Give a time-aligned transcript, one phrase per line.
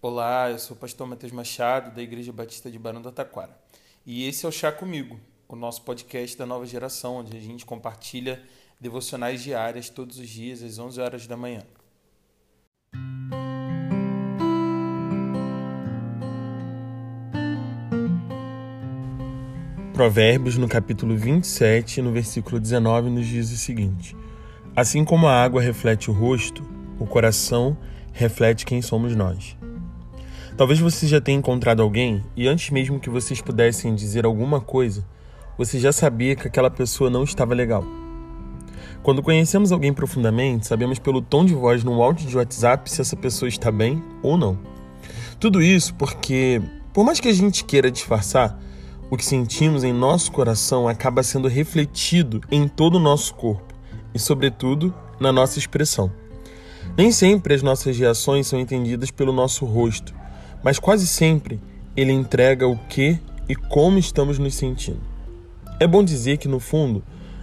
[0.00, 3.58] Olá, eu sou o pastor Matheus Machado, da Igreja Batista de Barão do Taquara.
[4.06, 7.66] E esse é o Chá Comigo, o nosso podcast da nova geração, onde a gente
[7.66, 8.40] compartilha
[8.80, 11.64] devocionais diárias todos os dias, às 11 horas da manhã.
[19.92, 24.16] Provérbios, no capítulo 27, no versículo 19, nos diz o seguinte:
[24.76, 26.62] Assim como a água reflete o rosto,
[27.00, 27.76] o coração
[28.12, 29.58] reflete quem somos nós.
[30.58, 35.06] Talvez você já tenha encontrado alguém e antes mesmo que vocês pudessem dizer alguma coisa,
[35.56, 37.84] você já sabia que aquela pessoa não estava legal.
[39.00, 43.14] Quando conhecemos alguém profundamente, sabemos pelo tom de voz no áudio de WhatsApp se essa
[43.14, 44.58] pessoa está bem ou não.
[45.38, 46.60] Tudo isso porque,
[46.92, 48.58] por mais que a gente queira disfarçar,
[49.08, 53.74] o que sentimos em nosso coração acaba sendo refletido em todo o nosso corpo
[54.12, 56.10] e, sobretudo, na nossa expressão.
[56.96, 60.17] Nem sempre as nossas reações são entendidas pelo nosso rosto,
[60.62, 61.60] mas quase sempre
[61.96, 65.00] ele entrega o que e como estamos nos sentindo.
[65.80, 67.02] É bom dizer que, no fundo,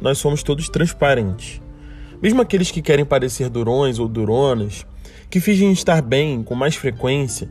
[0.00, 1.60] nós somos todos transparentes.
[2.20, 4.86] Mesmo aqueles que querem parecer durões ou duronas,
[5.30, 7.48] que fingem estar bem com mais frequência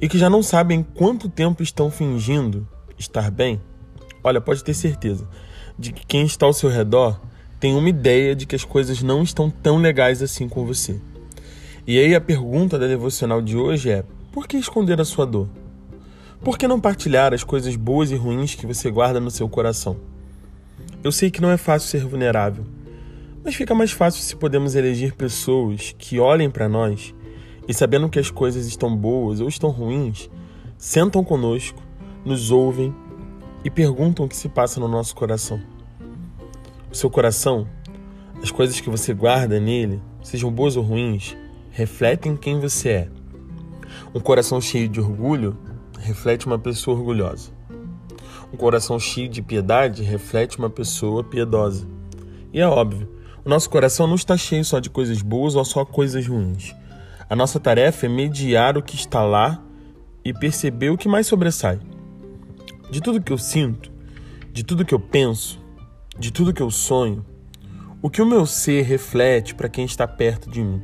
[0.00, 2.66] e que já não sabem quanto tempo estão fingindo
[2.98, 3.60] estar bem,
[4.22, 5.28] olha, pode ter certeza
[5.78, 7.20] de que quem está ao seu redor
[7.58, 11.00] tem uma ideia de que as coisas não estão tão legais assim com você.
[11.86, 15.46] E aí a pergunta da devocional de hoje é: por que esconder a sua dor?
[16.40, 19.98] Por que não partilhar as coisas boas e ruins que você guarda no seu coração?
[21.04, 22.64] Eu sei que não é fácil ser vulnerável,
[23.44, 27.14] mas fica mais fácil se podemos eleger pessoas que olhem para nós
[27.68, 30.30] e, sabendo que as coisas estão boas ou estão ruins,
[30.78, 31.82] sentam conosco,
[32.24, 32.94] nos ouvem
[33.62, 35.60] e perguntam o que se passa no nosso coração.
[36.90, 37.68] O seu coração,
[38.42, 41.36] as coisas que você guarda nele, sejam boas ou ruins,
[41.70, 43.21] refletem quem você é.
[44.14, 45.56] Um coração cheio de orgulho
[45.98, 47.50] reflete uma pessoa orgulhosa.
[48.52, 51.86] Um coração cheio de piedade reflete uma pessoa piedosa.
[52.52, 53.08] E é óbvio,
[53.44, 56.74] o nosso coração não está cheio só de coisas boas ou só coisas ruins.
[57.28, 59.62] A nossa tarefa é mediar o que está lá
[60.24, 61.80] e perceber o que mais sobressai.
[62.90, 63.90] De tudo que eu sinto,
[64.52, 65.58] de tudo que eu penso,
[66.18, 67.24] de tudo que eu sonho,
[68.02, 70.82] o que o meu ser reflete para quem está perto de mim.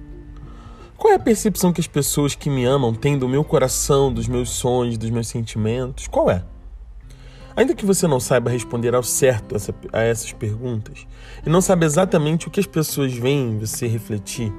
[0.98, 4.26] Qual é a percepção que as pessoas que me amam têm do meu coração, dos
[4.26, 6.08] meus sonhos, dos meus sentimentos?
[6.08, 6.44] Qual é?
[7.54, 9.54] Ainda que você não saiba responder ao certo
[9.92, 11.06] a essas perguntas
[11.46, 14.52] e não saiba exatamente o que as pessoas veem em você refletir,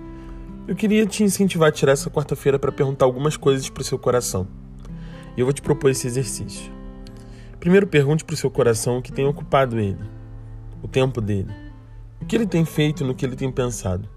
[0.66, 4.00] eu queria te incentivar a tirar essa quarta-feira para perguntar algumas coisas para o seu
[4.00, 4.48] coração.
[5.36, 6.72] E eu vou te propor esse exercício.
[7.60, 10.00] Primeiro, pergunte para o seu coração o que tem ocupado ele,
[10.82, 11.54] o tempo dele,
[12.22, 14.08] o que ele tem feito no que ele tem pensado.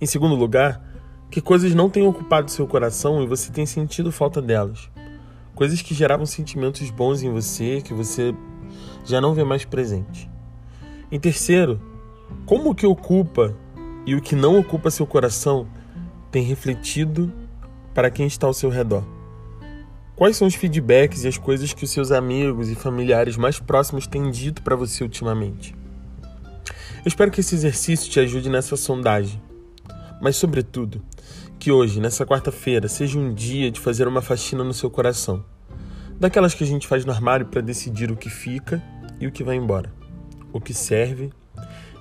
[0.00, 0.91] Em segundo lugar,
[1.32, 4.90] que coisas não têm ocupado seu coração e você tem sentido falta delas.
[5.54, 8.34] Coisas que geravam sentimentos bons em você que você
[9.02, 10.30] já não vê mais presente.
[11.10, 11.80] Em terceiro,
[12.44, 13.56] como o que ocupa
[14.04, 15.66] e o que não ocupa seu coração
[16.30, 17.32] tem refletido
[17.94, 19.02] para quem está ao seu redor.
[20.14, 24.06] Quais são os feedbacks e as coisas que os seus amigos e familiares mais próximos
[24.06, 25.74] têm dito para você ultimamente?
[26.62, 29.40] Eu espero que esse exercício te ajude nessa sondagem.
[30.20, 31.02] Mas, sobretudo,
[31.62, 35.44] que hoje, nessa quarta-feira, seja um dia de fazer uma faxina no seu coração.
[36.18, 38.82] Daquelas que a gente faz no armário para decidir o que fica
[39.20, 39.94] e o que vai embora,
[40.52, 41.30] o que serve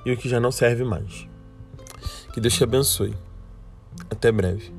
[0.04, 1.28] e o que já não serve mais.
[2.34, 3.14] Que Deus te abençoe.
[4.10, 4.74] Até breve.